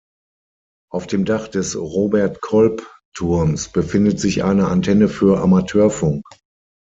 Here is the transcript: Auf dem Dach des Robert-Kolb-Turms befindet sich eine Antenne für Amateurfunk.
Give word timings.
Auf 0.91 1.05
dem 1.05 1.25
Dach 1.25 1.47
des 1.47 1.77
Robert-Kolb-Turms 1.77 3.69
befindet 3.71 4.19
sich 4.19 4.43
eine 4.43 4.67
Antenne 4.69 5.07
für 5.09 5.39
Amateurfunk. 5.39 6.23